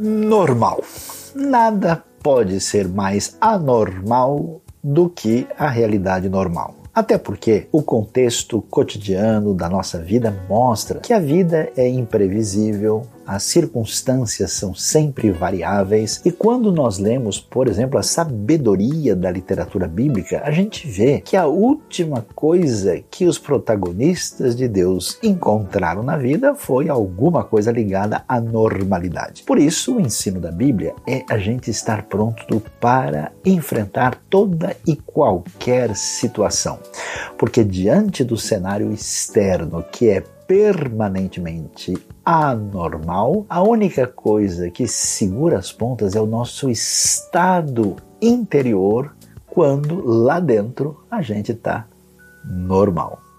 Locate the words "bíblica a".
19.86-20.50